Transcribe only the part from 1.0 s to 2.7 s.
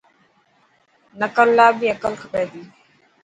نڪل لا بي عقل کپي تي.